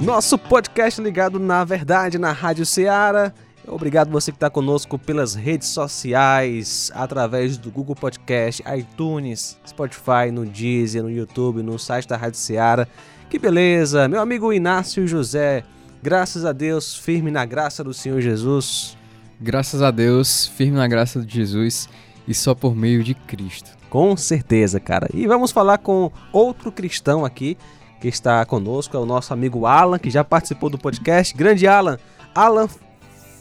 Nosso 0.00 0.38
podcast 0.38 1.02
ligado 1.02 1.40
na 1.40 1.64
verdade 1.64 2.18
na 2.18 2.30
Rádio 2.30 2.64
Ceará. 2.64 3.32
Obrigado 3.66 4.10
você 4.10 4.30
que 4.30 4.36
está 4.36 4.48
conosco 4.48 4.98
pelas 4.98 5.34
redes 5.34 5.68
sociais, 5.68 6.90
através 6.94 7.58
do 7.58 7.70
Google 7.70 7.96
Podcast, 7.96 8.62
iTunes, 8.78 9.58
Spotify, 9.66 10.30
no 10.32 10.46
Deezer, 10.46 11.02
no 11.02 11.10
YouTube, 11.10 11.62
no 11.62 11.78
site 11.78 12.08
da 12.08 12.16
Rádio 12.16 12.38
Ceará. 12.38 12.86
Que 13.28 13.38
beleza! 13.38 14.08
Meu 14.08 14.20
amigo 14.20 14.52
Inácio 14.52 15.06
José, 15.06 15.64
graças 16.02 16.44
a 16.44 16.52
Deus, 16.52 16.96
firme 16.96 17.30
na 17.30 17.44
graça 17.44 17.82
do 17.84 17.92
Senhor 17.92 18.20
Jesus. 18.20 18.96
Graças 19.40 19.82
a 19.82 19.90
Deus, 19.90 20.46
firme 20.46 20.78
na 20.78 20.86
graça 20.86 21.20
de 21.20 21.34
Jesus 21.34 21.88
e 22.26 22.32
só 22.32 22.54
por 22.54 22.74
meio 22.74 23.02
de 23.02 23.14
Cristo. 23.14 23.76
Com 23.90 24.16
certeza, 24.16 24.78
cara. 24.78 25.08
E 25.12 25.26
vamos 25.26 25.50
falar 25.50 25.78
com 25.78 26.10
outro 26.32 26.70
cristão 26.70 27.24
aqui 27.24 27.56
que 28.00 28.08
está 28.08 28.44
conosco, 28.44 28.96
é 28.96 29.00
o 29.00 29.06
nosso 29.06 29.32
amigo 29.32 29.66
Alan, 29.66 29.98
que 29.98 30.10
já 30.10 30.22
participou 30.22 30.70
do 30.70 30.78
podcast. 30.78 31.36
Grande 31.36 31.66
Alan, 31.66 31.98
Alan 32.34 32.68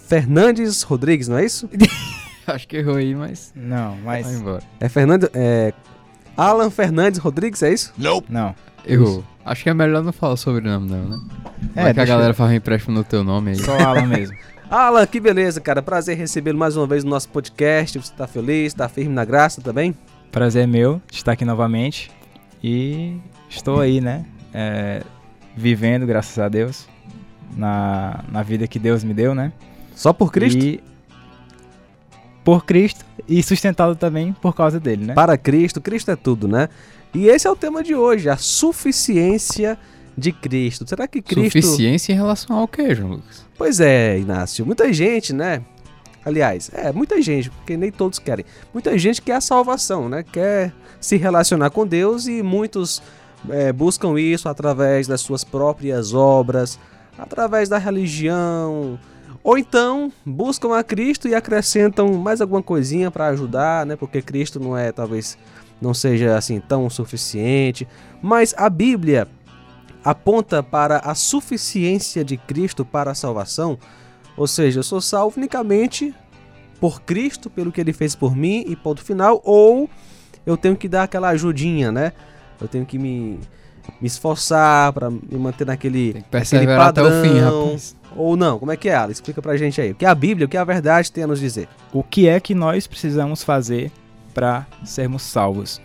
Fernandes 0.08 0.82
Rodrigues, 0.84 1.28
não 1.28 1.38
é 1.38 1.46
isso? 1.46 1.70
Acho 2.48 2.68
que 2.68 2.78
errou 2.78 2.96
aí, 2.96 3.14
mas. 3.14 3.52
Não, 3.56 3.98
mas. 4.04 4.26
Vai 4.26 4.36
embora. 4.36 4.64
É 4.80 4.88
Fernando. 4.88 5.30
É. 5.34 5.74
Alan 6.36 6.70
Fernandes 6.70 7.20
Rodrigues, 7.20 7.62
é 7.62 7.74
isso? 7.74 7.94
Não. 8.30 8.56
Errou. 8.86 9.24
Acho 9.44 9.64
que 9.64 9.70
é 9.70 9.74
melhor 9.74 10.04
não 10.04 10.14
falar 10.14 10.38
sobre 10.38 10.68
o 10.68 10.72
nome, 10.72 10.90
não, 10.90 11.10
né? 11.10 11.18
É, 11.76 11.84
Vai 11.84 11.94
que 11.94 12.00
a 12.00 12.06
galera 12.06 12.34
faz 12.34 12.52
um 12.52 12.54
empréstimo 12.54 12.96
no 12.96 13.04
teu 13.04 13.24
nome 13.24 13.52
aí. 13.52 13.58
Só 13.58 13.78
Alan 13.78 14.06
mesmo. 14.06 14.38
Alan, 14.70 15.06
que 15.06 15.20
beleza, 15.20 15.60
cara. 15.60 15.82
Prazer 15.82 16.18
recebê-lo 16.18 16.58
mais 16.58 16.78
uma 16.78 16.86
vez 16.86 17.04
no 17.04 17.10
nosso 17.10 17.28
podcast. 17.30 18.00
Você 18.00 18.14
tá 18.14 18.28
feliz, 18.28 18.74
tá 18.74 18.88
firme 18.88 19.14
na 19.14 19.26
graça 19.26 19.62
também? 19.62 19.96
Prazer 20.32 20.64
é 20.64 20.68
meu 20.68 21.02
de 21.10 21.18
estar 21.18 21.34
aqui 21.34 21.44
novamente. 21.44 22.12
E 22.64 23.18
estou 23.50 23.80
aí, 23.80 24.00
né? 24.00 24.26
É, 24.58 25.04
vivendo, 25.56 26.08
graças 26.08 26.40
a 26.40 26.50
Deus, 26.50 26.88
na, 27.56 28.24
na 28.32 28.42
vida 28.42 28.68
que 28.68 28.80
Deus 28.80 29.04
me 29.04 29.14
deu, 29.14 29.36
né? 29.36 29.54
Só 29.96 30.12
por 30.12 30.32
Cristo? 30.32 30.64
E 30.64 30.84
por 32.44 32.66
Cristo 32.66 33.06
e 33.28 33.44
sustentado 33.44 33.96
também 33.96 34.34
por 34.42 34.56
causa 34.56 34.80
dele, 34.80 35.06
né? 35.06 35.14
Para 35.14 35.38
Cristo, 35.38 35.80
Cristo 35.80 36.10
é 36.10 36.16
tudo, 36.16 36.48
né? 36.48 36.70
E 37.14 37.28
esse 37.28 37.46
é 37.46 37.52
o 37.52 37.56
tema 37.56 37.84
de 37.84 37.94
hoje, 37.94 38.30
a 38.30 38.38
suficiência 38.38 39.78
de 40.18 40.32
Cristo. 40.32 40.88
Será 40.88 41.08
que 41.08 41.22
Cristo. 41.22 41.62
Suficiência 41.62 42.12
em 42.12 42.16
relação 42.16 42.58
ao 42.58 42.68
que, 42.68 42.96
João 42.96 43.12
Lucas? 43.12 43.46
Pois 43.56 43.80
é, 43.80 44.18
Inácio. 44.18 44.66
Muita 44.66 44.92
gente, 44.92 45.34
né? 45.34 45.62
Aliás, 46.26 46.72
é, 46.74 46.92
muita 46.92 47.22
gente, 47.22 47.52
porque 47.52 47.78
nem 47.78 47.92
todos 47.92 48.18
querem. 48.18 48.44
Muita 48.74 48.98
gente 48.98 49.22
quer 49.22 49.36
a 49.36 49.42
salvação, 49.42 50.10
né? 50.10 50.24
Quer 50.24 50.74
se 51.00 51.16
relacionar 51.16 51.70
com 51.70 51.86
Deus 51.86 52.26
e 52.26 52.42
muitos 52.42 53.04
é, 53.50 53.72
buscam 53.72 54.20
isso 54.20 54.50
através 54.50 55.08
das 55.08 55.22
suas 55.22 55.44
próprias 55.44 56.14
obras, 56.14 56.80
através 57.18 57.70
da 57.70 57.78
religião. 57.78 59.00
Ou 59.44 59.58
então 59.58 60.12
buscam 60.26 60.78
a 60.78 60.84
Cristo 60.84 61.28
e 61.28 61.36
acrescentam 61.36 62.14
mais 62.16 62.42
alguma 62.42 62.62
coisinha 62.62 63.10
para 63.10 63.28
ajudar, 63.28 63.86
né? 63.86 63.96
Porque 63.96 64.22
Cristo 64.22 64.60
não 64.60 64.78
é, 64.78 64.92
talvez, 64.92 65.38
não 65.82 65.94
seja 65.94 66.38
assim 66.38 66.60
tão 66.60 66.90
suficiente. 66.90 67.88
Mas 68.22 68.54
a 68.58 68.70
Bíblia 68.70 69.28
aponta 70.04 70.62
para 70.62 71.00
a 71.00 71.16
suficiência 71.16 72.24
de 72.24 72.38
Cristo 72.38 72.86
para 72.86 73.12
a 73.12 73.16
salvação. 73.16 73.78
Ou 74.36 74.48
seja, 74.48 74.80
eu 74.80 74.84
sou 74.84 75.02
salvo 75.02 75.38
unicamente 75.38 76.14
por 76.80 77.02
Cristo, 77.02 77.50
pelo 77.50 77.72
que 77.72 77.82
ele 77.82 77.94
fez 77.94 78.16
por 78.16 78.36
mim 78.36 78.64
e 78.68 78.76
ponto 78.76 79.04
final, 79.04 79.42
ou 79.44 79.90
eu 80.46 80.56
tenho 80.56 80.76
que 80.76 80.88
dar 80.88 81.04
aquela 81.04 81.30
ajudinha, 81.30 81.92
né? 81.92 82.14
Eu 82.60 82.68
tenho 82.68 82.86
que 82.86 82.98
me, 82.98 83.40
me 84.02 84.08
esforçar 84.08 84.92
para 84.94 85.10
me 85.10 85.20
manter 85.38 85.66
naquele, 85.66 86.14
Tem 86.14 86.14
que 86.14 86.18
naquele 86.18 86.30
perseverar 86.32 86.88
até 86.88 87.02
o 87.02 87.22
fim, 87.22 87.34
padrão. 87.40 87.66
rapaz. 87.66 87.96
Ou 88.16 88.36
não, 88.36 88.58
como 88.58 88.72
é 88.72 88.78
que 88.78 88.90
é, 88.90 88.96
Alan? 88.96 89.12
Explica 89.12 89.42
pra 89.42 89.56
gente 89.58 89.80
aí. 89.80 89.92
O 89.92 89.96
que 89.96 90.06
a 90.06 90.16
Bíblia, 90.16 90.46
o 90.46 90.50
que 90.50 90.58
a 90.58 90.64
verdade 90.64 91.12
tem 91.12 91.24
a 91.24 91.28
nos 91.28 91.40
dizer? 91.40 91.68
O 91.94 92.04
que 92.04 92.28
é 92.28 92.40
que 92.40 92.56
nós 92.56 92.88
precisamos 92.88 93.44
fazer 93.44 93.92
para 94.34 94.66
sermos 94.84 95.22
salvos? 95.22 95.80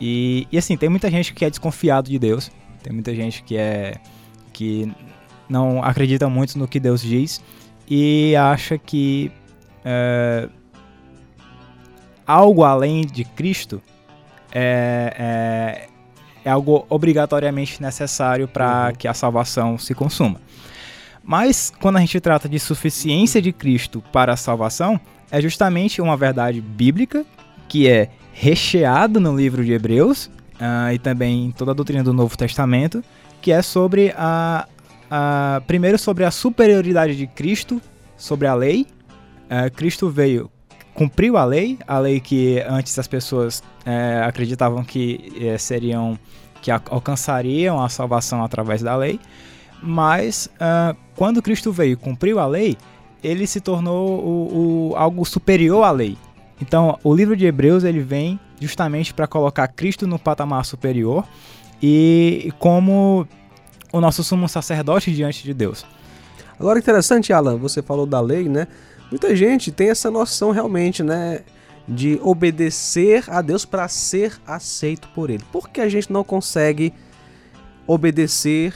E, 0.00 0.46
e 0.50 0.56
assim, 0.56 0.76
tem 0.76 0.88
muita 0.88 1.10
gente 1.10 1.34
que 1.34 1.44
é 1.44 1.50
desconfiado 1.50 2.08
de 2.08 2.18
Deus. 2.18 2.50
Tem 2.82 2.92
muita 2.92 3.14
gente 3.14 3.42
que 3.42 3.56
é 3.56 3.96
que 4.52 4.90
não 5.48 5.82
acredita 5.82 6.28
muito 6.28 6.58
no 6.58 6.66
que 6.68 6.80
Deus 6.80 7.00
diz 7.00 7.40
e 7.88 8.34
acha 8.36 8.76
que 8.76 9.30
é, 9.84 10.48
algo 12.26 12.64
além 12.64 13.06
de 13.06 13.24
Cristo 13.24 13.80
é, 14.52 15.14
é, 15.18 15.88
é 16.44 16.50
algo 16.50 16.86
obrigatoriamente 16.88 17.80
necessário 17.82 18.48
para 18.48 18.88
Uhum. 18.88 18.94
que 18.94 19.08
a 19.08 19.14
salvação 19.14 19.78
se 19.78 19.94
consuma. 19.94 20.40
Mas 21.22 21.72
quando 21.80 21.96
a 21.96 22.00
gente 22.00 22.18
trata 22.20 22.48
de 22.48 22.58
suficiência 22.58 23.42
de 23.42 23.52
Cristo 23.52 24.02
para 24.12 24.32
a 24.32 24.36
salvação, 24.36 24.98
é 25.30 25.40
justamente 25.40 26.00
uma 26.00 26.16
verdade 26.16 26.60
bíblica 26.60 27.24
que 27.68 27.86
é 27.86 28.08
recheada 28.32 29.20
no 29.20 29.36
livro 29.36 29.62
de 29.64 29.72
Hebreus 29.72 30.30
ah, 30.58 30.94
e 30.94 30.98
também 30.98 31.46
em 31.46 31.50
toda 31.50 31.72
a 31.72 31.74
doutrina 31.74 32.02
do 32.02 32.14
Novo 32.14 32.36
Testamento, 32.36 33.04
que 33.42 33.52
é 33.52 33.60
sobre 33.60 34.14
a, 34.16 34.66
a 35.10 35.60
primeiro 35.66 35.98
sobre 35.98 36.24
a 36.24 36.30
superioridade 36.30 37.14
de 37.14 37.26
Cristo 37.26 37.80
sobre 38.16 38.46
a 38.46 38.54
lei. 38.54 38.86
Ah, 39.50 39.68
Cristo 39.68 40.08
veio 40.08 40.50
cumpriu 40.98 41.36
a 41.36 41.44
lei, 41.44 41.78
a 41.86 41.96
lei 42.00 42.18
que 42.18 42.60
antes 42.68 42.98
as 42.98 43.06
pessoas 43.06 43.62
eh, 43.86 44.20
acreditavam 44.26 44.82
que 44.82 45.32
eh, 45.40 45.56
seriam 45.56 46.18
que 46.60 46.72
alcançariam 46.72 47.80
a 47.80 47.88
salvação 47.88 48.42
através 48.42 48.82
da 48.82 48.96
lei, 48.96 49.20
mas 49.80 50.50
ah, 50.58 50.96
quando 51.14 51.40
Cristo 51.40 51.70
veio 51.70 51.92
e 51.92 51.96
cumpriu 51.96 52.40
a 52.40 52.46
lei, 52.48 52.76
ele 53.22 53.46
se 53.46 53.60
tornou 53.60 54.08
o, 54.18 54.90
o- 54.90 54.96
algo 54.96 55.24
superior 55.24 55.84
à 55.84 55.92
lei. 55.92 56.16
Então, 56.60 56.98
o 57.04 57.14
livro 57.14 57.36
de 57.36 57.46
Hebreus 57.46 57.84
ele 57.84 58.00
vem 58.00 58.40
justamente 58.60 59.14
para 59.14 59.28
colocar 59.28 59.68
Cristo 59.68 60.04
no 60.04 60.18
patamar 60.18 60.64
superior 60.64 61.24
e 61.80 62.52
como 62.58 63.24
o 63.92 64.00
nosso 64.00 64.24
sumo 64.24 64.48
sacerdote 64.48 65.12
diante 65.12 65.44
de 65.44 65.54
Deus. 65.54 65.86
Agora, 66.58 66.78
interessante, 66.78 67.32
Alan, 67.32 67.56
você 67.56 67.82
falou 67.82 68.06
da 68.06 68.20
lei, 68.20 68.48
né? 68.48 68.66
Muita 69.10 69.34
gente 69.34 69.70
tem 69.70 69.90
essa 69.90 70.10
noção 70.10 70.50
realmente, 70.50 71.02
né? 71.02 71.40
De 71.86 72.20
obedecer 72.22 73.24
a 73.28 73.40
Deus 73.40 73.64
para 73.64 73.88
ser 73.88 74.38
aceito 74.46 75.08
por 75.14 75.30
Ele. 75.30 75.42
Por 75.50 75.68
que 75.70 75.80
a 75.80 75.88
gente 75.88 76.12
não 76.12 76.22
consegue 76.22 76.92
obedecer 77.86 78.74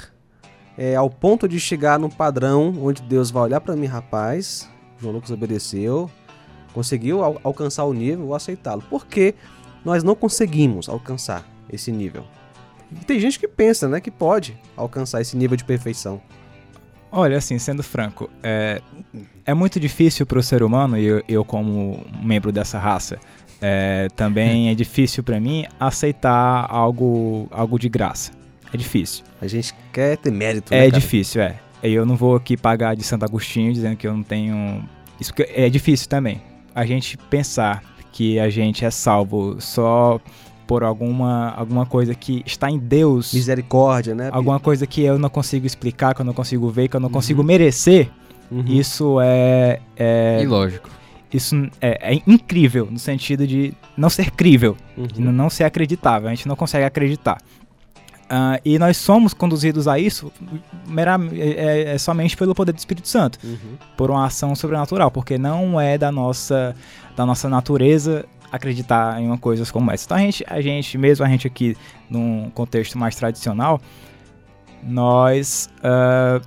é, 0.79 0.97
ao 0.97 1.11
ponto 1.11 1.47
de 1.47 1.61
chegar 1.61 1.99
num 1.99 2.09
padrão 2.09 2.75
onde 2.81 3.03
Deus 3.03 3.31
vai 3.31 3.43
olhar 3.43 3.61
para 3.61 3.77
mim, 3.77 3.87
rapaz, 3.87 4.69
João 4.99 5.15
Lucas 5.15 5.31
obedeceu, 5.31 6.11
conseguiu 6.73 7.23
al- 7.23 7.41
alcançar 7.45 7.85
o 7.85 7.93
nível, 7.93 8.27
vou 8.27 8.35
aceitá-lo. 8.35 8.83
Por 8.89 9.07
que 9.07 9.35
nós 9.85 10.03
não 10.03 10.15
conseguimos 10.15 10.89
alcançar 10.89 11.47
esse 11.71 11.93
nível? 11.93 12.25
E 12.91 13.05
tem 13.05 13.21
gente 13.21 13.39
que 13.39 13.49
pensa, 13.49 13.87
né, 13.89 14.01
que 14.01 14.11
pode 14.11 14.59
alcançar 14.75 15.21
esse 15.21 15.37
nível 15.37 15.57
de 15.57 15.65
perfeição. 15.65 16.23
Olha, 17.15 17.37
assim, 17.37 17.59
sendo 17.59 17.83
franco, 17.83 18.31
é, 18.43 18.81
é 19.45 19.53
muito 19.53 19.79
difícil 19.79 20.25
para 20.25 20.39
o 20.39 20.43
ser 20.43 20.63
humano, 20.63 20.99
e 20.99 21.05
eu, 21.05 21.23
eu 21.29 21.45
como 21.45 22.03
membro 22.23 22.51
dessa 22.51 22.79
raça, 22.79 23.19
é, 23.61 24.09
também 24.17 24.71
é 24.73 24.75
difícil 24.75 25.23
para 25.23 25.39
mim 25.39 25.67
aceitar 25.79 26.67
algo, 26.71 27.47
algo 27.51 27.79
de 27.79 27.91
graça. 27.91 28.33
É 28.73 28.77
difícil. 28.79 29.25
A 29.43 29.47
gente 29.47 29.75
quer 29.93 30.17
ter 30.17 30.33
mérito, 30.33 30.73
É 30.73 30.81
né, 30.81 30.91
difícil, 30.91 31.43
é. 31.43 31.61
Eu 31.83 32.07
não 32.07 32.17
vou 32.17 32.35
aqui 32.35 32.57
pagar 32.57 32.97
de 32.97 33.03
Santo 33.03 33.25
Agostinho 33.25 33.73
dizendo 33.73 33.97
que 33.97 34.07
eu 34.07 34.15
não 34.15 34.23
tenho. 34.23 34.83
Isso 35.21 35.35
é 35.37 35.69
difícil 35.69 36.09
também. 36.09 36.41
A 36.75 36.87
gente 36.87 37.19
pensar 37.19 37.83
que 38.13 38.39
a 38.39 38.49
gente 38.49 38.85
é 38.85 38.91
salvo 38.91 39.61
só 39.61 40.19
por 40.73 40.83
alguma, 40.83 41.51
alguma 41.55 41.85
coisa 41.85 42.15
que 42.15 42.43
está 42.47 42.71
em 42.71 42.79
Deus, 42.79 43.35
Misericórdia, 43.35 44.15
né? 44.15 44.31
alguma 44.33 44.59
coisa 44.59 44.87
que 44.87 45.03
eu 45.03 45.19
não 45.19 45.29
consigo 45.29 45.67
explicar, 45.67 46.15
que 46.15 46.23
eu 46.23 46.25
não 46.25 46.33
consigo 46.33 46.67
ver, 46.71 46.89
que 46.89 46.97
eu 46.97 47.01
não 47.01 47.09
Uhum. 47.09 47.13
consigo 47.13 47.43
merecer, 47.45 48.09
Uhum. 48.51 48.65
isso 48.67 49.19
é, 49.21 49.81
é- 49.95 50.41
Ilógico. 50.43 50.89
isso 51.31 51.55
é, 51.79 52.15
é 52.15 52.23
incrível 52.27 52.89
no 52.91 52.99
sentido 52.99 53.47
de 53.47 53.75
não 53.99 54.09
ser 54.09 54.31
crível, 54.31 54.75
de 54.97 55.23
Uhum. 55.23 55.31
não 55.31 55.51
ser 55.51 55.65
acreditável. 55.65 56.31
A 56.31 56.35
gente 56.35 56.49
não 56.49 56.57
consegue 56.57 56.87
acreditar. 56.87 57.37
Ah, 58.31 58.59
e 58.65 58.79
nós 58.79 58.97
somos 58.97 59.35
conduzidos 59.35 59.87
a 59.87 59.99
isso 59.99 60.33
mera- 60.89 61.21
é- 61.35 61.51
é- 61.91 61.95
é 61.97 61.99
somente 61.99 62.35
pelo 62.35 62.55
poder 62.55 62.73
do 62.73 62.79
Espírito 62.79 63.09
Santo, 63.09 63.39
Uhum. 63.45 63.59
por 63.95 64.11
uma 64.11 64.25
ação 64.25 64.55
sobrenatural, 64.55 65.11
porque 65.11 65.37
não 65.37 65.79
é 65.79 65.99
da 65.99 66.11
nossa, 66.11 66.75
da 67.15 67.27
nossa 67.27 67.47
natureza 67.47 68.25
acreditar 68.53 69.21
em 69.21 69.27
uma 69.27 69.39
coisa 69.39 69.65
como 69.73 69.91
essa. 69.91 70.05
Então 70.05 70.17
a 70.17 70.21
gente, 70.21 70.45
a 70.47 70.61
gente, 70.61 70.99
mesmo 70.99 71.25
a 71.25 71.29
gente 71.29 71.47
aqui 71.47 71.75
num 72.11 72.51
contexto 72.51 72.99
mais 72.99 73.17
tradicional, 73.17 73.81
nós 74.83 75.71
ah, 75.83 76.41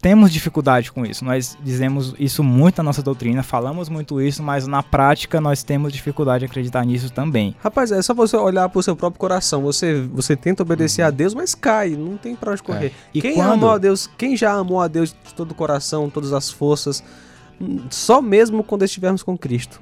temos 0.00 0.32
dificuldade 0.32 0.92
com 0.92 1.04
isso. 1.04 1.24
Nós 1.24 1.58
dizemos 1.62 2.14
isso 2.18 2.44
muito 2.44 2.78
na 2.78 2.84
nossa 2.84 3.02
doutrina, 3.02 3.42
falamos 3.42 3.88
muito 3.88 4.20
isso, 4.20 4.42
mas 4.42 4.66
na 4.66 4.82
prática 4.82 5.40
nós 5.40 5.62
temos 5.62 5.92
dificuldade 5.92 6.40
de 6.40 6.44
acreditar 6.46 6.84
nisso 6.84 7.10
também. 7.10 7.56
Rapaz, 7.60 7.90
é 7.90 8.00
só 8.00 8.14
você 8.14 8.36
olhar 8.36 8.68
pro 8.68 8.82
seu 8.82 8.94
próprio 8.94 9.18
coração. 9.18 9.62
Você, 9.62 10.02
você 10.12 10.36
tenta 10.36 10.62
obedecer 10.62 11.02
a 11.02 11.10
Deus, 11.10 11.34
mas 11.34 11.54
cai, 11.54 11.90
não 11.90 12.16
tem 12.16 12.36
pra 12.36 12.52
onde 12.52 12.62
correr. 12.62 12.92
E 13.12 13.20
quem 13.20 13.34
quando- 13.34 13.52
amou 13.52 13.70
a 13.70 13.78
Deus, 13.78 14.08
quem 14.16 14.36
já 14.36 14.52
amou 14.52 14.80
a 14.80 14.86
Deus 14.88 15.10
de 15.10 15.34
todo 15.34 15.50
o 15.50 15.54
coração, 15.54 16.08
todas 16.08 16.32
as 16.32 16.50
forças, 16.50 17.02
hum, 17.60 17.80
só 17.90 18.22
mesmo 18.22 18.62
quando 18.62 18.84
estivermos 18.84 19.22
com 19.24 19.36
Cristo. 19.36 19.80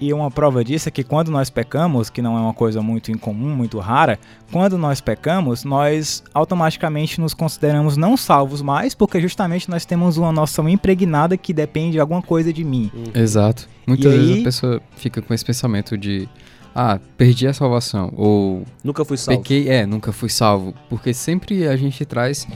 E 0.00 0.12
uma 0.14 0.30
prova 0.30 0.64
disso 0.64 0.88
é 0.88 0.90
que 0.92 1.04
quando 1.04 1.30
nós 1.30 1.50
pecamos, 1.50 2.08
que 2.08 2.22
não 2.22 2.36
é 2.36 2.40
uma 2.40 2.54
coisa 2.54 2.80
muito 2.80 3.10
incomum, 3.12 3.54
muito 3.54 3.78
rara, 3.78 4.18
quando 4.50 4.78
nós 4.78 5.00
pecamos, 5.00 5.62
nós 5.62 6.24
automaticamente 6.32 7.20
nos 7.20 7.34
consideramos 7.34 7.96
não 7.98 8.16
salvos 8.16 8.62
mais, 8.62 8.94
porque 8.94 9.20
justamente 9.20 9.68
nós 9.68 9.84
temos 9.84 10.16
uma 10.16 10.32
noção 10.32 10.66
impregnada 10.68 11.36
que 11.36 11.52
depende 11.52 11.92
de 11.92 12.00
alguma 12.00 12.22
coisa 12.22 12.50
de 12.52 12.64
mim. 12.64 12.90
Exato. 13.14 13.68
Muitas 13.86 14.12
E 14.12 14.16
vezes 14.16 14.32
aí- 14.36 14.40
a 14.40 14.44
pessoa 14.44 14.82
fica 14.96 15.20
com 15.20 15.34
esse 15.34 15.44
pensamento 15.44 15.98
de 15.98 16.26
ah, 16.74 16.98
perdi 17.18 17.46
a 17.48 17.52
salvação 17.52 18.12
ou 18.16 18.64
Nunca 18.84 19.04
fui 19.04 19.16
salvo. 19.16 19.42
pequei, 19.42 19.68
é, 19.68 19.84
nunca 19.84 20.12
fui 20.12 20.28
salvo, 20.28 20.72
porque 20.88 21.12
sempre 21.12 21.66
a 21.66 21.76
gente 21.76 22.04
traz 22.04 22.46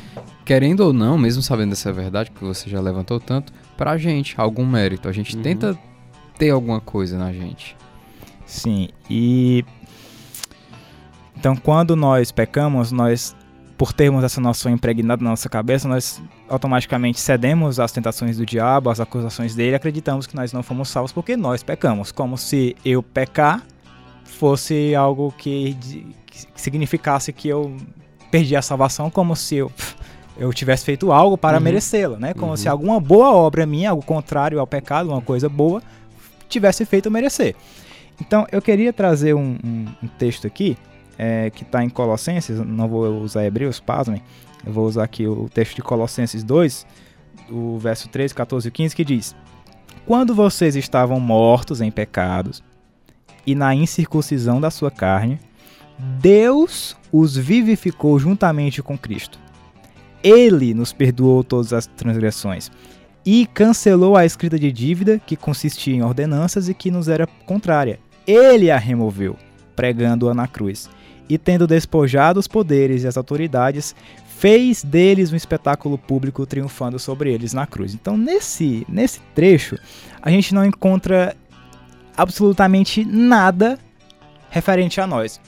querendo 0.45 0.81
ou 0.81 0.93
não, 0.93 1.19
mesmo 1.19 1.43
sabendo 1.43 1.71
dessa 1.71 1.93
verdade 1.93 2.31
que 2.31 2.45
você 2.45 2.71
já 2.71 2.81
levantou 2.81 3.19
tanto, 3.19 3.53
pra 3.77 3.99
gente 3.99 4.35
algum 4.39 4.65
mérito. 4.65 5.09
A 5.09 5.13
gente 5.13 5.35
Uhum. 5.37 5.43
tenta 5.43 5.77
ter 6.39 6.51
alguma 6.51 6.81
coisa 6.81 7.19
na 7.19 7.33
gente. 7.33 7.77
Sim, 8.47 8.89
e 9.09 9.65
então 11.37 11.57
quando 11.57 11.97
nós 11.97 12.31
pecamos, 12.31 12.93
nós 12.93 13.35
por 13.77 13.93
termos 13.93 14.23
essa 14.23 14.41
noção 14.41 14.71
impregnada 14.71 15.23
na 15.25 15.31
nossa 15.31 15.49
cabeça, 15.49 15.89
nós 15.89 16.23
automaticamente 16.49 17.21
cedemos 17.21 17.81
às 17.81 17.91
tentações 17.91 18.37
do 18.37 18.47
diabo, 18.47 18.89
às 18.89 19.01
acusações 19.01 19.55
dele, 19.55 19.75
acreditamos 19.75 20.29
que 20.29 20.37
nós 20.37 20.53
não 20.53 20.63
fomos 20.63 20.89
salvos 20.89 21.11
porque 21.11 21.37
nós 21.37 21.63
pecamos, 21.63 22.13
como 22.13 22.39
se 22.39 22.77
eu 22.85 23.03
pecar 23.03 23.63
fosse 24.25 24.95
algo 24.95 25.35
que, 25.37 25.75
que 26.27 26.47
significasse 26.55 27.33
que 27.33 27.49
eu 27.49 27.77
perdi 28.31 28.55
a 28.55 28.63
salvação, 28.63 29.11
como 29.11 29.35
se 29.35 29.57
eu 29.57 29.73
eu 30.39 30.53
tivesse 30.53 30.85
feito 30.85 31.11
algo 31.13 31.37
para 31.37 31.59
Uhum. 31.59 31.63
merecê-la, 31.65 32.19
né? 32.19 32.33
Como 32.35 32.53
Uhum. 32.53 32.57
se 32.57 32.69
alguma 32.69 33.01
boa 33.01 33.33
obra 33.33 33.67
minha, 33.67 33.91
algo 33.91 34.05
contrário 34.05 34.59
ao 34.61 34.67
pecado, 34.67 35.11
uma 35.11 35.21
coisa 35.21 35.49
boa, 35.49 35.83
tivesse 36.49 36.85
feito 36.85 37.11
merecer. 37.11 37.55
Então, 38.21 38.47
eu 38.53 38.63
queria 38.63 38.93
trazer 38.93 39.35
um, 39.35 39.57
um- 39.65 39.87
um 40.03 40.07
texto 40.07 40.47
aqui, 40.47 40.77
é, 41.19 41.51
que 41.51 41.63
está 41.63 41.83
em 41.85 41.89
Colossenses, 41.89 42.59
não 42.61 42.89
vou 42.89 43.21
usar 43.23 43.45
Hebreus, 43.45 43.81
pasmem, 43.81 44.23
eu 44.67 44.73
vou 44.73 44.87
usar 44.87 45.05
aqui 45.05 45.27
o 45.27 45.49
texto 45.53 45.77
de 45.77 45.83
Colossenses 45.83 46.43
2, 46.45 46.87
o 47.51 47.79
verso 47.79 48.09
13, 48.09 48.35
14 48.35 48.69
e 48.69 48.71
15, 48.71 48.97
que 48.97 49.05
diz: 49.05 49.35
Quando 50.07 50.35
vocês 50.35 50.77
estavam 50.77 51.19
mortos 51.21 51.81
em 51.81 51.91
pecados 51.91 52.63
e 53.47 53.55
na 53.55 53.75
incircuncisão 53.75 54.61
da 54.61 54.71
sua 54.71 54.91
carne, 54.91 55.39
Deus 56.21 56.97
os 57.13 57.37
vivificou 57.37 58.19
juntamente 58.19 58.83
com 58.83 58.97
Cristo. 58.99 59.39
Ele 60.23 60.73
nos 60.73 60.93
perdoou 60.93 61.45
todas 61.45 61.73
as 61.73 61.87
transgressões 61.87 62.71
e 63.25 63.47
cancelou 63.47 64.17
a 64.17 64.25
escrita 64.25 64.59
de 64.59 64.71
dívida 64.71 65.21
que 65.25 65.37
consistia 65.37 65.95
em 65.95 66.03
ordenanças 66.03 66.69
e 66.69 66.75
que 66.75 66.91
nos 66.91 67.09
era 67.09 67.27
contrária. 67.47 67.99
Ele 68.27 68.71
a 68.71 68.77
removeu, 68.77 69.37
pregando-a 69.75 70.35
na 70.35 70.47
cruz. 70.47 70.89
E 71.29 71.39
tendo 71.39 71.67
despojado 71.67 72.39
os 72.39 72.47
poderes 72.47 73.03
e 73.03 73.07
as 73.07 73.17
autoridades, 73.17 73.95
fez 74.37 74.83
deles 74.83 75.33
um 75.33 75.37
espetáculo 75.37 75.97
público 75.97 76.45
triunfando 76.45 76.99
sobre 76.99 77.33
eles 77.33 77.55
na 77.55 77.67
cruz. 77.67 77.95
Então, 77.95 78.17
nesse, 78.17 78.85
nesse 78.89 79.21
trecho, 79.35 79.79
a 80.21 80.31
gente 80.31 80.55
não 80.55 80.65
encontra 80.65 81.35
absolutamente 82.17 83.05
nada 83.05 83.79
referente 84.51 85.01
a 85.01 85.07
nós. 85.07 85.41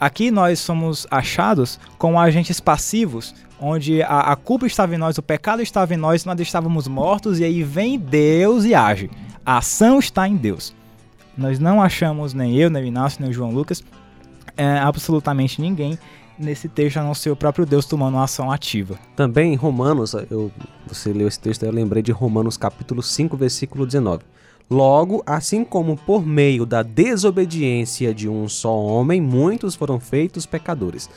Aqui 0.00 0.30
nós 0.30 0.58
somos 0.58 1.06
achados 1.10 1.78
como 1.98 2.18
agentes 2.18 2.58
passivos, 2.58 3.34
onde 3.60 4.02
a, 4.02 4.32
a 4.32 4.36
culpa 4.36 4.66
estava 4.66 4.94
em 4.94 4.98
nós, 4.98 5.18
o 5.18 5.22
pecado 5.22 5.60
estava 5.60 5.92
em 5.92 5.98
nós, 5.98 6.24
nós 6.24 6.40
estávamos 6.40 6.88
mortos, 6.88 7.38
e 7.38 7.44
aí 7.44 7.62
vem 7.62 7.98
Deus 7.98 8.64
e 8.64 8.74
age. 8.74 9.10
A 9.44 9.58
ação 9.58 9.98
está 9.98 10.26
em 10.26 10.36
Deus. 10.36 10.74
Nós 11.36 11.58
não 11.58 11.82
achamos, 11.82 12.32
nem 12.32 12.56
eu, 12.56 12.70
nem 12.70 12.82
o 12.82 12.86
Inácio, 12.86 13.20
nem 13.20 13.30
o 13.30 13.32
João 13.32 13.50
Lucas, 13.50 13.84
é, 14.56 14.78
absolutamente 14.78 15.60
ninguém 15.60 15.98
nesse 16.38 16.66
texto, 16.66 16.96
a 16.96 17.02
não 17.02 17.14
ser 17.14 17.30
o 17.30 17.36
próprio 17.36 17.66
Deus 17.66 17.84
tomando 17.84 18.14
uma 18.14 18.24
ação 18.24 18.50
ativa. 18.50 18.98
Também 19.14 19.52
em 19.52 19.56
Romanos, 19.56 20.14
eu, 20.30 20.50
você 20.86 21.12
leu 21.12 21.28
esse 21.28 21.38
texto, 21.38 21.62
eu 21.64 21.70
lembrei 21.70 22.02
de 22.02 22.10
Romanos 22.10 22.56
capítulo 22.56 23.02
5, 23.02 23.36
versículo 23.36 23.84
19. 23.84 24.24
Logo, 24.70 25.20
assim 25.26 25.64
como 25.64 25.96
por 25.96 26.24
meio 26.24 26.64
da 26.64 26.84
desobediência 26.84 28.14
de 28.14 28.28
um 28.28 28.48
só 28.48 28.72
homem, 28.72 29.20
muitos 29.20 29.74
foram 29.74 29.98
feitos 29.98 30.46
pecadores. 30.46 31.10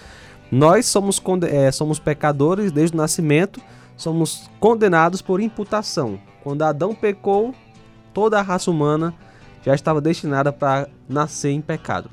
Nós 0.51 0.87
somos, 0.87 1.21
eh, 1.47 1.71
somos 1.71 1.99
pecadores 1.99 2.71
desde 2.71 2.95
o 2.95 2.97
nascimento, 2.97 3.61
somos 3.95 4.49
condenados 4.59 5.21
por 5.21 5.39
imputação. 5.39 6.19
Quando 6.43 6.63
Adão 6.63 6.95
pecou, 6.95 7.53
toda 8.11 8.39
a 8.39 8.41
raça 8.41 8.71
humana 8.71 9.13
já 9.63 9.75
estava 9.75 10.01
destinada 10.01 10.51
para 10.51 10.89
nascer 11.07 11.51
em 11.51 11.61
pecado. 11.61 12.09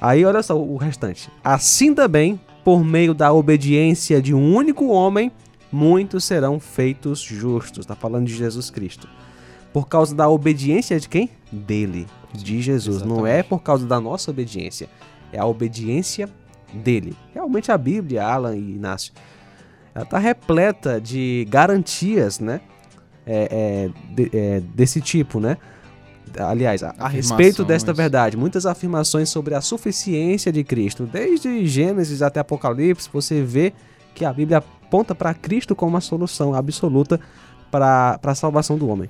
Aí 0.00 0.24
olha 0.24 0.42
só 0.44 0.56
o 0.56 0.76
restante. 0.76 1.28
Assim 1.42 1.92
também, 1.92 2.40
por 2.64 2.84
meio 2.84 3.14
da 3.14 3.32
obediência 3.32 4.22
de 4.22 4.32
um 4.32 4.54
único 4.54 4.86
homem, 4.88 5.32
muitos 5.72 6.22
serão 6.22 6.60
feitos 6.60 7.20
justos. 7.20 7.80
Está 7.80 7.96
falando 7.96 8.26
de 8.26 8.34
Jesus 8.34 8.70
Cristo. 8.70 9.08
Por 9.72 9.86
causa 9.88 10.14
da 10.14 10.28
obediência 10.28 10.98
de 10.98 11.08
quem? 11.08 11.30
Dele, 11.52 12.06
de 12.32 12.60
Jesus. 12.60 13.02
Não 13.02 13.26
é 13.26 13.42
por 13.42 13.60
causa 13.62 13.86
da 13.86 14.00
nossa 14.00 14.30
obediência, 14.30 14.88
é 15.32 15.38
a 15.38 15.44
obediência 15.46 16.28
dele. 16.72 17.14
Realmente 17.34 17.70
a 17.72 17.78
Bíblia, 17.78 18.24
Alan 18.26 18.56
e 18.56 18.60
Inácio, 18.74 19.12
ela 19.94 20.04
está 20.04 20.18
repleta 20.18 21.00
de 21.00 21.46
garantias, 21.48 22.38
né? 22.40 22.60
É, 23.26 23.48
é, 23.50 24.14
de- 24.14 24.30
é, 24.32 24.60
desse 24.74 25.00
tipo, 25.02 25.38
né? 25.38 25.58
Aliás, 26.38 26.82
a, 26.82 26.94
a 26.98 27.08
respeito 27.08 27.62
desta 27.64 27.92
verdade, 27.92 28.36
muitas 28.36 28.66
afirmações 28.66 29.28
sobre 29.28 29.54
a 29.54 29.60
suficiência 29.60 30.52
de 30.52 30.62
Cristo. 30.64 31.06
Desde 31.06 31.66
Gênesis 31.66 32.20
até 32.22 32.40
Apocalipse, 32.40 33.08
você 33.12 33.42
vê 33.42 33.72
que 34.14 34.24
a 34.24 34.32
Bíblia 34.32 34.58
aponta 34.58 35.14
para 35.14 35.32
Cristo 35.34 35.74
como 35.74 35.96
a 35.96 36.00
solução 36.00 36.54
absoluta 36.54 37.18
para 37.70 38.18
a 38.22 38.34
salvação 38.34 38.76
do 38.78 38.88
homem. 38.88 39.08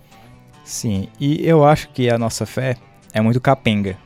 Sim, 0.69 1.09
e 1.19 1.47
eu 1.49 1.65
acho 1.65 1.89
que 1.89 2.11
a 2.11 2.19
nossa 2.19 2.45
fé 2.45 2.77
é 3.15 3.23
muito 3.23 3.41
capenga. 3.41 3.97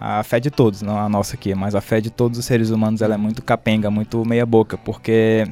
A 0.00 0.22
fé 0.22 0.40
de 0.40 0.50
todos, 0.50 0.80
não 0.80 0.96
a 0.98 1.06
nossa 1.06 1.34
aqui, 1.34 1.54
mas 1.54 1.74
a 1.74 1.82
fé 1.82 2.00
de 2.00 2.08
todos 2.08 2.38
os 2.38 2.46
seres 2.46 2.70
humanos 2.70 3.02
ela 3.02 3.12
é 3.14 3.16
muito 3.18 3.42
capenga, 3.42 3.90
muito 3.90 4.24
meia 4.24 4.46
boca, 4.46 4.78
porque 4.78 5.44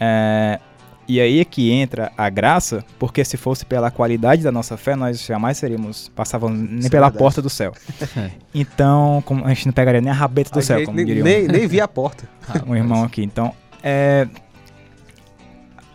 é, 0.00 0.58
e 1.06 1.20
aí 1.20 1.40
é 1.40 1.44
que 1.44 1.70
entra 1.70 2.10
a 2.16 2.30
graça, 2.30 2.82
porque 2.98 3.22
se 3.22 3.36
fosse 3.36 3.66
pela 3.66 3.90
qualidade 3.90 4.42
da 4.42 4.50
nossa 4.50 4.78
fé, 4.78 4.96
nós 4.96 5.22
jamais 5.26 5.58
seríamos, 5.58 6.08
passávamos 6.16 6.58
nem 6.58 6.78
Isso 6.78 6.86
é 6.86 6.90
pela 6.90 7.06
verdade. 7.08 7.18
porta 7.22 7.42
do 7.42 7.50
céu. 7.50 7.74
Então, 8.54 9.22
como 9.26 9.44
a 9.44 9.48
gente 9.50 9.66
não 9.66 9.72
pegaria 9.74 10.00
nem 10.00 10.10
a 10.10 10.14
rabeta 10.14 10.50
do 10.52 10.58
A 10.58 10.62
céu, 10.62 10.82
como 10.86 10.96
nem, 10.96 11.04
diria 11.04 11.22
um- 11.22 11.26
nem, 11.26 11.46
nem 11.46 11.66
vi 11.66 11.80
a 11.82 11.86
porta. 11.88 12.26
um 12.66 12.74
irmão 12.74 13.04
aqui. 13.04 13.22
Então, 13.22 13.52
é, 13.82 14.26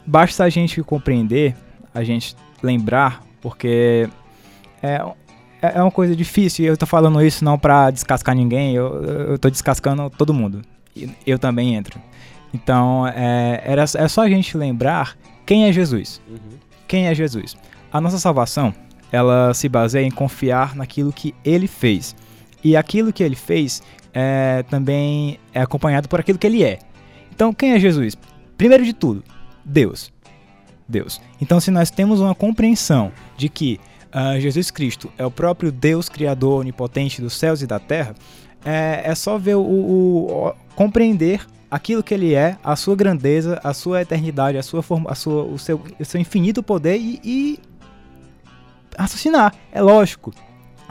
basta 0.05 0.43
a 0.43 0.50
gente 0.50 0.82
compreender, 0.84 1.55
a 1.96 2.03
gente 2.03 2.36
lembrar, 2.62 3.24
porque 3.43 4.09
é, 4.81 5.01
é 5.62 5.81
uma 5.81 5.91
coisa 5.91 6.15
difícil. 6.15 6.63
E 6.63 6.67
eu 6.69 6.77
tô 6.77 6.85
falando 6.85 7.21
isso 7.21 7.43
não 7.43 7.59
pra 7.59 7.91
descascar 7.91 8.33
ninguém, 8.33 8.73
eu, 8.73 9.03
eu 9.03 9.38
tô 9.38 9.50
descascando 9.50 10.09
todo 10.09 10.33
mundo. 10.33 10.62
Eu 11.27 11.38
também 11.38 11.75
entro. 11.75 12.01
Então, 12.53 13.05
é, 13.07 13.62
era, 13.65 13.83
é 13.83 14.07
só 14.07 14.21
a 14.21 14.29
gente 14.29 14.57
lembrar 14.57 15.17
quem 15.45 15.65
é 15.65 15.73
Jesus. 15.73 16.21
Quem 16.88 17.07
é 17.07 17.13
Jesus? 17.13 17.57
A 17.91 18.00
nossa 18.00 18.17
salvação, 18.17 18.73
ela 19.12 19.53
se 19.53 19.67
baseia 19.67 20.05
em 20.05 20.12
confiar 20.12 20.73
naquilo 20.75 21.12
que 21.12 21.35
ele 21.43 21.67
fez. 21.67 22.15
E 22.63 22.77
aquilo 22.77 23.12
que 23.12 23.23
ele 23.23 23.35
fez 23.35 23.83
é, 24.13 24.63
também 24.69 25.38
é 25.53 25.62
acompanhado 25.62 26.07
por 26.07 26.19
aquilo 26.21 26.38
que 26.38 26.47
ele 26.47 26.63
é. 26.63 26.79
Então, 27.35 27.53
quem 27.53 27.73
é 27.73 27.79
Jesus? 27.79 28.15
Primeiro 28.55 28.85
de 28.85 28.93
tudo, 28.93 29.21
Deus. 29.65 30.12
Deus. 30.88 31.20
Então, 31.42 31.60
se 31.60 31.72
nós 31.72 31.90
temos 31.90 32.20
uma 32.20 32.36
compreensão 32.36 33.12
de 33.38 33.50
que 33.50 33.80
ah, 34.12 34.40
Jesus 34.40 34.70
Cristo 34.72 35.12
é 35.18 35.25
o 35.25 35.32
próprio 35.32 35.72
Deus 35.72 36.08
Criador 36.10 36.60
onipotente 36.60 37.22
dos 37.22 37.34
céus 37.34 37.62
e 37.62 37.68
da 37.68 37.80
terra, 37.80 38.13
é, 38.63 39.02
é 39.06 39.16
só 39.16 39.38
ver 39.38 39.56
o, 39.56 39.62
o- 39.62 40.48
o- 40.50 40.54
compreender 40.75 41.42
aquilo 41.70 42.04
que 42.04 42.13
ele 42.13 42.34
é, 42.36 42.56
a 42.63 42.75
sua 42.75 42.96
grandeza, 42.96 43.60
a 43.63 43.74
sua 43.74 44.02
eternidade, 44.04 44.58
a 44.58 44.63
sua 44.63 44.84
forma, 44.84 45.10
a 45.10 45.16
sua, 45.16 45.44
o, 45.44 45.58
seu, 45.58 45.82
o 46.00 46.06
seu 46.06 46.22
infinito 46.22 46.62
poder 46.62 46.98
e, 46.98 47.20
e 47.24 47.60
raciocinar. 48.98 49.54
É 49.72 49.82
lógico 49.82 50.32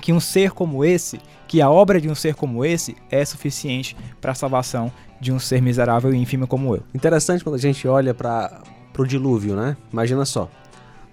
que 0.00 0.12
um 0.12 0.18
ser 0.20 0.50
como 0.50 0.84
esse, 0.84 1.20
que 1.46 1.62
a 1.62 1.70
obra 1.70 2.00
de 2.00 2.08
um 2.08 2.14
ser 2.14 2.34
como 2.34 2.64
esse 2.64 2.96
é 3.10 3.24
suficiente 3.24 3.96
para 4.20 4.32
a 4.32 4.34
salvação 4.34 4.90
de 5.20 5.30
um 5.32 5.38
ser 5.38 5.62
miserável 5.62 6.12
e 6.12 6.16
ínfimo 6.18 6.46
como 6.48 6.74
eu. 6.74 6.82
Interessante 6.92 7.44
quando 7.44 7.54
a 7.54 7.58
gente 7.60 7.86
olha 7.86 8.12
para 8.12 8.60
pro 8.92 9.06
dilúvio, 9.06 9.54
né? 9.56 9.76
Imagina 9.92 10.24
só. 10.24 10.48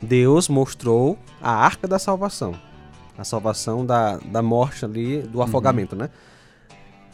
Deus 0.02 0.48
mostrou 0.48 1.18
a 1.42 1.52
arca 1.52 1.88
da 1.88 2.00
salvação. 2.00 2.54
A 3.18 3.24
salvação 3.24 3.86
da, 3.86 4.18
da 4.18 4.42
morte 4.42 4.86
ali, 4.86 5.22
do 5.22 5.42
afogamento, 5.42 5.96
né? 5.96 6.10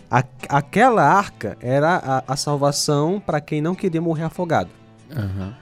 A, 0.10 0.24
aquela 0.50 1.04
arca 1.04 1.58
era 1.60 1.96
a, 1.96 2.34
a 2.34 2.36
salvação 2.36 3.20
para 3.20 3.42
quem 3.42 3.60
não 3.60 3.74
queria 3.74 4.02
morrer 4.02 4.24
afogado. 4.24 4.70
Aham. 5.12 5.54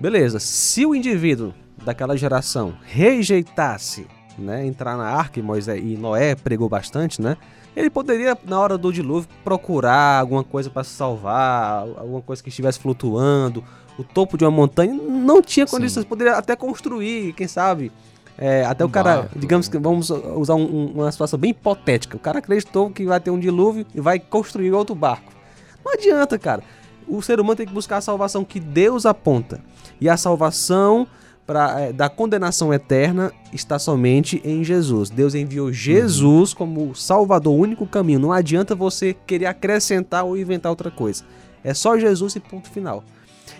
Beleza, 0.00 0.40
se 0.40 0.84
o 0.86 0.94
indivíduo 0.94 1.52
daquela 1.84 2.16
geração 2.16 2.74
rejeitasse 2.82 4.06
né, 4.38 4.66
entrar 4.66 4.96
na 4.96 5.04
arca, 5.04 5.38
e 5.38 5.42
Moisés 5.42 5.80
e 5.82 5.96
Noé 5.96 6.34
pregou 6.34 6.68
bastante, 6.68 7.20
né? 7.20 7.36
Ele 7.74 7.88
poderia, 7.88 8.36
na 8.44 8.58
hora 8.58 8.76
do 8.76 8.92
dilúvio, 8.92 9.28
procurar 9.42 10.20
alguma 10.20 10.44
coisa 10.44 10.68
para 10.68 10.84
se 10.84 10.90
salvar, 10.90 11.82
alguma 11.96 12.20
coisa 12.20 12.42
que 12.42 12.50
estivesse 12.50 12.78
flutuando, 12.78 13.64
o 13.98 14.04
topo 14.04 14.36
de 14.38 14.44
uma 14.44 14.50
montanha. 14.50 14.92
Não 14.94 15.40
tinha 15.42 15.66
Sim. 15.66 15.76
condições, 15.76 16.04
poderia 16.04 16.34
até 16.34 16.54
construir, 16.56 17.32
quem 17.34 17.46
sabe. 17.48 17.90
é, 18.38 18.64
até 18.64 18.82
Um 18.82 18.88
o 18.88 18.90
cara, 18.90 19.16
barco. 19.18 19.38
digamos 19.38 19.68
que 19.68 19.76
vamos 19.78 20.08
usar 20.10 20.54
um- 20.54 20.64
um- 20.64 20.92
uma 20.94 21.12
situação 21.12 21.38
bem 21.38 21.50
hipotética. 21.50 22.16
O 22.16 22.18
cara 22.18 22.38
acreditou 22.38 22.88
que 22.90 23.04
vai 23.04 23.20
ter 23.20 23.30
um 23.30 23.38
dilúvio 23.38 23.84
e 23.94 24.00
vai 24.00 24.18
construir 24.18 24.72
outro 24.72 24.94
barco. 24.94 25.30
Não 25.84 25.92
adianta, 25.92 26.38
cara. 26.38 26.62
O 27.06 27.20
ser 27.20 27.38
humano 27.38 27.56
tem 27.56 27.66
que 27.66 27.72
buscar 27.74 27.98
a 27.98 28.00
salvação 28.00 28.42
que 28.42 28.58
Deus 28.58 29.04
aponta. 29.04 29.60
E 30.00 30.08
a 30.08 30.16
salvação 30.16 31.06
pra, 31.46 31.78
é, 31.78 31.92
da 31.92 32.08
condenação 32.08 32.72
eterna 32.72 33.30
está 33.52 33.78
somente 33.78 34.40
em 34.44 34.64
Jesus. 34.64 35.10
Deus 35.10 35.34
enviou 35.34 35.70
Jesus 35.70 36.54
como 36.54 36.90
o 36.90 36.94
Salvador, 36.94 37.52
o 37.52 37.58
único 37.58 37.86
caminho. 37.86 38.18
Não 38.18 38.32
adianta 38.32 38.74
você 38.74 39.14
querer 39.26 39.46
acrescentar 39.46 40.24
ou 40.24 40.38
inventar 40.38 40.70
outra 40.72 40.90
coisa. 40.90 41.22
É 41.62 41.74
só 41.74 41.98
Jesus 41.98 42.34
e 42.34 42.40
ponto 42.40 42.70
final. 42.70 43.04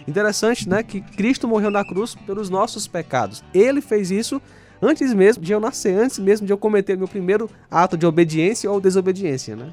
Interessante, 0.06 0.68
né, 0.68 0.82
que 0.82 1.00
Cristo 1.00 1.46
morreu 1.46 1.70
na 1.70 1.84
cruz 1.84 2.14
pelos 2.14 2.50
nossos 2.50 2.86
pecados. 2.86 3.42
Ele 3.54 3.80
fez 3.80 4.10
isso 4.10 4.42
antes 4.80 5.14
mesmo 5.14 5.42
de 5.42 5.52
eu 5.52 5.60
nascer, 5.60 5.96
antes 5.96 6.18
mesmo 6.18 6.46
de 6.46 6.52
eu 6.52 6.58
cometer 6.58 6.96
meu 6.96 7.06
primeiro 7.06 7.48
ato 7.70 7.96
de 7.96 8.04
obediência 8.04 8.70
ou 8.70 8.80
desobediência, 8.80 9.54
né? 9.54 9.72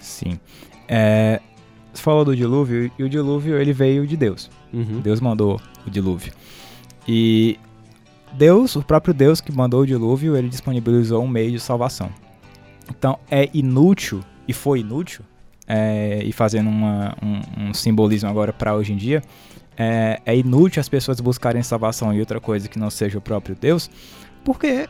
Sim. 0.00 0.40
É, 0.88 1.40
você 1.92 2.02
falou 2.02 2.24
do 2.24 2.34
dilúvio, 2.34 2.90
e 2.98 3.04
o 3.04 3.08
dilúvio 3.08 3.58
ele 3.58 3.72
veio 3.72 4.06
de 4.06 4.16
Deus. 4.16 4.50
Uhum. 4.72 5.00
Deus 5.00 5.20
mandou 5.20 5.60
o 5.86 5.90
dilúvio. 5.90 6.32
E 7.06 7.58
Deus, 8.32 8.74
o 8.76 8.82
próprio 8.82 9.12
Deus 9.12 9.40
que 9.40 9.52
mandou 9.52 9.82
o 9.82 9.86
dilúvio, 9.86 10.34
ele 10.34 10.48
disponibilizou 10.48 11.22
um 11.22 11.28
meio 11.28 11.50
de 11.50 11.60
salvação. 11.60 12.10
Então 12.88 13.18
é 13.30 13.50
inútil, 13.52 14.24
e 14.48 14.52
foi 14.52 14.80
inútil, 14.80 15.22
é, 15.74 16.22
e 16.22 16.32
fazendo 16.32 16.68
uma- 16.68 17.16
um, 17.22 17.68
um 17.68 17.74
simbolismo 17.74 18.28
agora 18.28 18.52
para 18.52 18.74
hoje 18.74 18.92
em 18.92 18.96
dia, 18.96 19.22
é, 19.74 20.20
é 20.26 20.36
inútil 20.36 20.80
as 20.80 20.88
pessoas 20.88 21.18
buscarem 21.18 21.62
salvação 21.62 22.12
em 22.12 22.20
outra 22.20 22.38
coisa 22.38 22.68
que 22.68 22.78
não 22.78 22.90
seja 22.90 23.16
o 23.16 23.22
próprio 23.22 23.56
Deus, 23.58 23.90
porque 24.44 24.86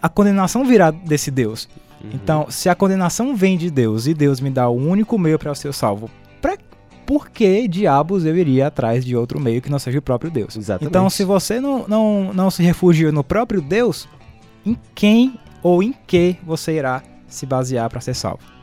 a 0.00 0.08
condenação 0.08 0.64
virá 0.64 0.90
desse 0.90 1.30
Deus. 1.30 1.68
Uhum. 2.02 2.10
Então, 2.14 2.46
se 2.48 2.70
a 2.70 2.74
condenação 2.74 3.36
vem 3.36 3.58
de 3.58 3.70
Deus 3.70 4.06
e 4.06 4.14
Deus 4.14 4.40
me 4.40 4.48
dá 4.48 4.66
o 4.70 4.74
único 4.74 5.18
meio 5.18 5.38
para 5.38 5.54
ser 5.54 5.74
salvo, 5.74 6.08
pra, 6.40 6.56
por 7.04 7.28
que 7.28 7.68
diabos 7.68 8.24
eu 8.24 8.34
iria 8.34 8.68
atrás 8.68 9.04
de 9.04 9.14
outro 9.14 9.38
meio 9.38 9.60
que 9.60 9.70
não 9.70 9.78
seja 9.78 9.98
o 9.98 10.02
próprio 10.02 10.30
Deus? 10.30 10.56
Exatamente. 10.56 10.88
Então, 10.88 11.10
se 11.10 11.22
você 11.22 11.60
não, 11.60 11.86
não, 11.86 12.32
não 12.32 12.50
se 12.50 12.62
refugia 12.62 13.12
no 13.12 13.22
próprio 13.22 13.60
Deus, 13.60 14.08
em 14.64 14.78
quem 14.94 15.38
ou 15.62 15.82
em 15.82 15.94
que 16.06 16.36
você 16.42 16.72
irá 16.72 17.02
se 17.28 17.44
basear 17.44 17.90
para 17.90 18.00
ser 18.00 18.14
salvo? 18.14 18.55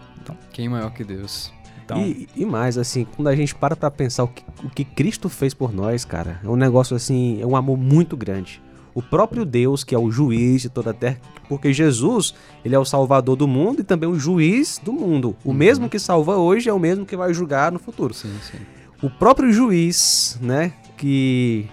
Quem 0.52 0.70
maior 0.70 0.92
que 0.92 1.04
Deus? 1.04 1.52
Então, 1.84 1.98
E, 2.00 2.28
e 2.36 2.46
mais, 2.46 2.78
assim, 2.78 3.06
quando 3.16 3.28
a 3.28 3.36
gente 3.36 3.54
para 3.54 3.76
pra 3.76 3.92
pensar 3.92 4.24
o 4.24 4.28
que, 4.30 4.44
o 4.64 4.70
que 4.70 4.86
Cristo 4.86 5.28
fez 5.28 5.54
por 5.54 5.74
nós, 5.74 6.06
cara, 6.06 6.40
é 6.44 6.48
um 6.48 6.56
negócio 6.56 6.96
assim, 6.96 7.42
é 7.42 7.46
um 7.46 7.56
amor 7.56 7.78
muito 7.78 8.16
grande. 8.16 8.62
O 8.96 9.02
próprio 9.02 9.44
Deus, 9.44 9.84
que 9.84 9.94
é 9.94 9.98
o 10.00 10.10
juiz 10.12 10.62
de 10.62 10.70
toda 10.70 10.92
a 10.92 10.94
terra, 10.94 11.18
porque 11.50 11.74
Jesus, 11.74 12.34
ele 12.64 12.76
é 12.76 12.80
o 12.80 12.86
salvador 12.86 13.36
do 13.36 13.48
mundo 13.48 13.82
e 13.82 13.84
também 13.84 14.08
o 14.08 14.18
juiz 14.18 14.80
do 14.82 14.94
mundo. 14.94 15.36
O 15.44 15.50
Uhum. 15.50 15.54
mesmo 15.56 15.90
que 15.90 16.00
salva 16.00 16.38
hoje 16.38 16.70
é 16.70 16.74
o 16.74 16.80
mesmo 16.80 17.06
que 17.06 17.18
vai 17.18 17.34
julgar 17.34 17.72
no 17.72 17.80
futuro. 17.80 18.14
Sim, 18.14 18.34
sim. 18.50 18.60
O 19.02 19.10
próprio 19.10 19.52
juiz, 19.52 20.38
né, 20.42 20.72
que 20.96 21.66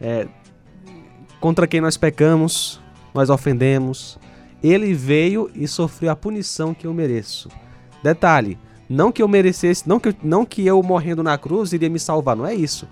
é, 0.00 0.26
contra 1.40 1.66
quem 1.66 1.80
nós 1.80 1.96
pecamos, 1.96 2.80
nós 3.12 3.28
ofendemos, 3.28 4.18
ele 4.62 4.94
veio 4.94 5.50
e 5.54 5.66
sofreu 5.68 6.10
a 6.10 6.16
punição 6.16 6.72
que 6.72 6.86
eu 6.86 6.94
mereço. 6.94 7.48
Detalhe, 8.06 8.56
não 8.88 9.10
que 9.10 9.20
eu 9.20 9.26
merecesse, 9.26 9.88
não 9.88 9.98
que, 9.98 10.10
eu- 10.10 10.14
não 10.22 10.44
que 10.46 10.64
eu 10.64 10.80
morrendo 10.80 11.24
na 11.24 11.36
cruz 11.36 11.72
iria 11.72 11.90
me 11.90 11.98
salvar, 11.98 12.36
não 12.36 12.46
é 12.46 12.54
isso. 12.54 12.86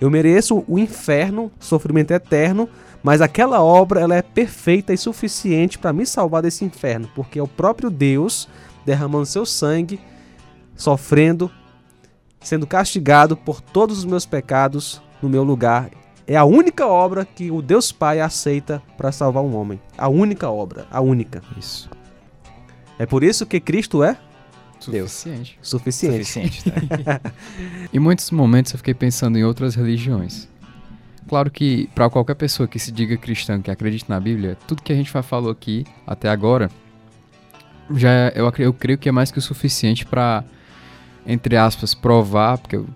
Eu 0.00 0.10
mereço 0.10 0.64
o 0.66 0.78
inferno, 0.78 1.52
sofrimento 1.60 2.12
eterno, 2.12 2.66
mas 3.02 3.20
aquela 3.20 3.62
obra 3.62 4.00
ela 4.00 4.16
é 4.16 4.22
perfeita 4.22 4.90
e 4.94 4.96
suficiente 4.96 5.78
para 5.78 5.92
me 5.92 6.06
salvar 6.06 6.40
desse 6.40 6.64
inferno, 6.64 7.10
porque 7.14 7.38
é 7.38 7.42
o 7.42 7.46
próprio 7.46 7.90
Deus 7.90 8.48
derramando 8.86 9.26
seu 9.26 9.44
sangue, 9.44 10.00
sofrendo, 10.74 11.50
sendo 12.40 12.66
castigado 12.66 13.36
por 13.36 13.60
todos 13.60 13.98
os 13.98 14.04
meus 14.06 14.24
pecados 14.24 15.02
no 15.20 15.28
meu 15.28 15.44
lugar. 15.44 15.90
É 16.26 16.36
a 16.36 16.44
única 16.46 16.86
obra 16.86 17.26
que 17.26 17.50
o 17.50 17.60
Deus 17.60 17.92
Pai 17.92 18.18
aceita 18.18 18.82
para 18.96 19.12
salvar 19.12 19.42
um 19.44 19.54
homem. 19.54 19.78
A 19.98 20.08
única 20.08 20.48
obra, 20.48 20.86
a 20.90 21.02
única. 21.02 21.42
isso. 21.58 21.90
É 22.98 23.04
por 23.04 23.22
isso 23.22 23.44
que 23.44 23.60
Cristo 23.60 24.02
é 24.02 24.16
Deus. 24.90 25.10
Suficiente. 25.12 25.58
suficiente. 25.62 26.24
Suficiente. 26.24 26.64
Tá? 27.04 27.20
Em 27.92 27.98
muitos 27.98 28.30
momentos 28.30 28.72
eu 28.72 28.78
fiquei 28.78 28.94
pensando 28.94 29.38
em 29.38 29.44
outras 29.44 29.74
religiões. 29.74 30.48
Claro 31.28 31.50
que 31.50 31.88
para 31.94 32.10
qualquer 32.10 32.34
pessoa 32.34 32.66
que 32.68 32.78
se 32.78 32.92
diga 32.92 33.16
cristã, 33.16 33.60
que 33.60 33.70
acredite 33.70 34.04
na 34.08 34.20
Bíblia, 34.20 34.56
tudo 34.66 34.82
que 34.82 34.92
a 34.92 34.96
gente 34.96 35.10
já 35.10 35.22
falou 35.22 35.50
aqui 35.50 35.86
até 36.06 36.28
agora, 36.28 36.70
já 37.96 38.10
é- 38.10 38.32
eu, 38.36 38.52
eu 38.58 38.72
creio 38.72 38.98
que 38.98 39.08
é 39.08 39.12
mais 39.12 39.30
que 39.30 39.38
o 39.38 39.42
suficiente 39.42 40.04
para, 40.04 40.44
entre 41.26 41.56
aspas, 41.56 41.94
provar, 41.94 42.58
porque 42.58 42.76
eu 42.76 42.86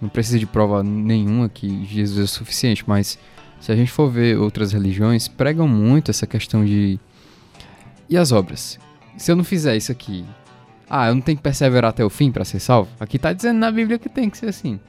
não 0.00 0.08
preciso 0.08 0.38
de 0.38 0.46
prova 0.46 0.82
nenhuma 0.82 1.48
que 1.48 1.84
Jesus 1.86 2.20
é 2.20 2.22
o 2.22 2.28
suficiente, 2.28 2.84
mas 2.86 3.18
se 3.60 3.72
a 3.72 3.76
gente 3.76 3.90
for 3.90 4.10
ver 4.10 4.38
outras 4.38 4.72
religiões, 4.72 5.26
pregam 5.26 5.66
muito 5.66 6.10
essa 6.10 6.26
questão 6.26 6.64
de 6.64 7.00
e 8.08 8.16
as 8.16 8.32
obras. 8.32 8.78
Se 9.16 9.30
eu 9.30 9.36
não 9.36 9.44
fizer 9.44 9.76
isso 9.76 9.90
aqui, 9.92 10.24
ah, 10.88 11.08
eu 11.08 11.14
não 11.14 11.22
tenho 11.22 11.36
que 11.36 11.42
perseverar 11.42 11.90
até 11.90 12.04
o 12.04 12.10
fim 12.10 12.32
para 12.32 12.44
ser 12.44 12.60
salvo? 12.60 12.90
Aqui 12.98 13.18
tá 13.18 13.32
dizendo 13.32 13.58
na 13.58 13.70
Bíblia 13.70 13.98
que 13.98 14.08
tem 14.08 14.30
que 14.30 14.38
ser 14.38 14.46
assim. 14.46 14.80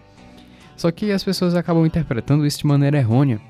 Só 0.78 0.92
que 0.92 1.12
as 1.12 1.24
pessoas 1.24 1.56
acabam 1.56 1.86
interpretando 1.86 2.46
isso 2.46 2.60
de 2.60 2.68
maneira 2.68 2.98
errônea 2.98 3.42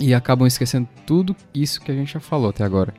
e 0.00 0.12
acabam 0.12 0.46
esquecendo 0.46 0.88
tudo 1.06 1.36
isso 1.54 1.80
que 1.80 1.92
a 1.92 1.94
gente 1.94 2.12
já 2.12 2.20
falou 2.20 2.50
até 2.50 2.64
agora. 2.64 2.92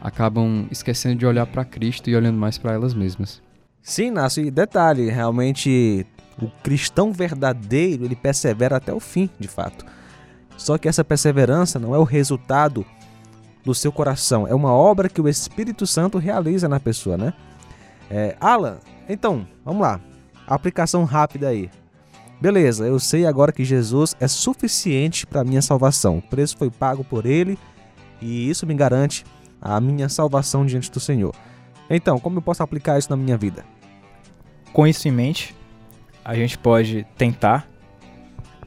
Acabam 0.00 0.66
esquecendo 0.70 1.16
de 1.16 1.26
olhar 1.26 1.46
para 1.46 1.64
Cristo 1.64 2.10
e 2.10 2.16
olhando 2.16 2.38
mais 2.38 2.58
para 2.58 2.72
elas 2.72 2.92
mesmas. 2.92 3.40
Sim, 3.80 4.10
Nácio, 4.10 4.44
e 4.44 4.50
detalhe, 4.50 5.08
realmente 5.10 6.04
o 6.40 6.48
cristão 6.62 7.12
verdadeiro, 7.12 8.04
ele 8.04 8.16
persevera 8.16 8.76
até 8.76 8.92
o 8.92 8.98
fim, 8.98 9.30
de 9.38 9.46
fato. 9.46 9.84
Só 10.56 10.76
que 10.76 10.88
essa 10.88 11.04
perseverança 11.04 11.78
não 11.78 11.94
é 11.94 11.98
o 11.98 12.04
resultado 12.04 12.84
do 13.64 13.74
seu 13.74 13.92
coração, 13.92 14.46
é 14.46 14.54
uma 14.54 14.72
obra 14.72 15.08
que 15.08 15.20
o 15.20 15.28
Espírito 15.28 15.86
Santo 15.86 16.18
realiza 16.18 16.68
na 16.68 16.80
pessoa, 16.80 17.16
né? 17.16 17.32
É, 18.14 18.36
Alan, 18.38 18.76
então, 19.08 19.46
vamos 19.64 19.80
lá. 19.80 19.98
Aplicação 20.46 21.04
rápida 21.04 21.48
aí. 21.48 21.70
Beleza, 22.38 22.84
eu 22.86 22.98
sei 23.00 23.24
agora 23.24 23.52
que 23.52 23.64
Jesus 23.64 24.14
é 24.20 24.28
suficiente 24.28 25.26
para 25.26 25.42
minha 25.42 25.62
salvação. 25.62 26.18
O 26.18 26.22
preço 26.22 26.58
foi 26.58 26.70
pago 26.70 27.02
por 27.02 27.24
ele 27.24 27.58
e 28.20 28.50
isso 28.50 28.66
me 28.66 28.74
garante 28.74 29.24
a 29.60 29.80
minha 29.80 30.10
salvação 30.10 30.66
diante 30.66 30.90
do 30.90 31.00
Senhor. 31.00 31.34
Então, 31.88 32.18
como 32.18 32.36
eu 32.36 32.42
posso 32.42 32.62
aplicar 32.62 32.98
isso 32.98 33.08
na 33.08 33.16
minha 33.16 33.38
vida? 33.38 33.64
Com 34.74 34.86
isso 34.86 35.08
em 35.08 35.10
mente, 35.10 35.54
a 36.22 36.34
gente 36.34 36.58
pode 36.58 37.06
tentar, 37.16 37.66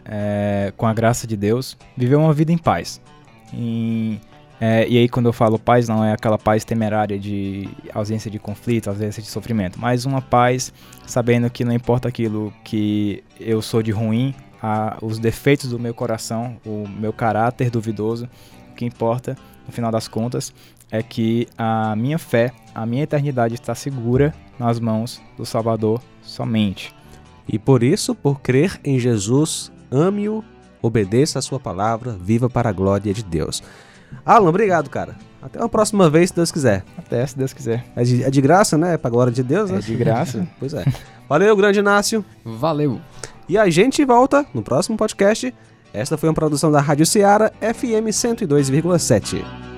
é, 0.05 0.73
com 0.75 0.87
a 0.87 0.93
graça 0.93 1.27
de 1.27 1.37
Deus, 1.37 1.77
viver 1.95 2.15
uma 2.15 2.33
vida 2.33 2.51
em 2.51 2.57
paz. 2.57 2.99
Em- 3.53 4.19
é, 4.59 4.87
e 4.87 4.97
aí, 4.97 5.09
quando 5.09 5.25
eu 5.27 5.33
falo 5.33 5.59
paz, 5.59 5.87
não 5.87 6.03
é 6.03 6.13
aquela 6.13 6.37
paz 6.37 6.63
temerária 6.63 7.19
de 7.19 7.67
ausência 7.93 8.31
de 8.31 8.39
conflito, 8.39 8.89
ausência 8.89 9.21
de 9.21 9.27
sofrimento, 9.29 9.79
mas 9.79 10.05
uma 10.05 10.21
paz 10.21 10.71
sabendo 11.05 11.49
que 11.49 11.65
não 11.65 11.73
importa 11.73 12.07
aquilo 12.07 12.53
que 12.63 13.23
eu 13.39 13.61
sou 13.61 13.83
de 13.83 13.91
ruim, 13.91 14.33
a- 14.61 14.97
os 15.01 15.19
defeitos 15.19 15.69
do 15.69 15.77
meu 15.79 15.93
coração, 15.93 16.57
o 16.65 16.87
meu 16.87 17.11
caráter 17.11 17.69
duvidoso, 17.69 18.29
o 18.71 18.75
que 18.75 18.85
importa, 18.85 19.37
no 19.67 19.73
final 19.73 19.91
das 19.91 20.07
contas, 20.07 20.53
é 20.91 21.03
que 21.03 21.47
a 21.57 21.95
minha 21.95 22.17
fé, 22.17 22.51
a 22.73 22.85
minha 22.85 23.03
eternidade 23.03 23.55
está 23.55 23.75
segura 23.75 24.33
nas 24.57 24.79
mãos 24.79 25.21
do 25.37 25.45
Salvador 25.45 26.01
somente. 26.21 26.93
E 27.47 27.59
por 27.59 27.83
isso, 27.83 28.15
por 28.15 28.39
crer 28.39 28.79
em 28.83 28.97
Jesus, 28.97 29.71
ame-o, 29.91 30.43
obedeça 30.81 31.39
a 31.39 31.41
sua 31.41 31.59
palavra, 31.59 32.11
viva 32.19 32.49
para 32.49 32.69
a 32.69 32.73
glória 32.73 33.13
de 33.13 33.23
Deus. 33.23 33.61
Alan, 34.25 34.49
obrigado, 34.49 34.89
cara. 34.89 35.15
Até 35.41 35.59
uma 35.59 35.69
próxima 35.69 36.09
vez, 36.09 36.29
se 36.29 36.35
Deus 36.35 36.51
quiser. 36.51 36.83
Até, 36.97 37.25
se 37.25 37.37
Deus 37.37 37.53
quiser. 37.53 37.85
É 37.95 38.03
de, 38.03 38.23
é 38.23 38.29
de 38.29 38.41
graça, 38.41 38.77
né? 38.77 38.95
É 38.95 38.97
pra 38.97 39.09
glória 39.11 39.31
de 39.31 39.43
Deus, 39.43 39.69
né? 39.69 39.77
É 39.77 39.81
de 39.81 39.95
graça. 39.95 40.47
pois 40.59 40.73
é. 40.73 40.83
Valeu, 41.29 41.55
grande 41.55 41.79
Inácio. 41.79 42.25
Valeu! 42.43 42.99
E 43.47 43.57
a 43.57 43.69
gente 43.69 44.03
volta 44.03 44.45
no 44.53 44.63
próximo 44.63 44.97
podcast. 44.97 45.53
Esta 45.93 46.17
foi 46.17 46.29
uma 46.29 46.35
produção 46.35 46.71
da 46.71 46.81
Rádio 46.81 47.05
Ceará 47.05 47.51
FM 47.61 48.09
102,7. 48.09 49.74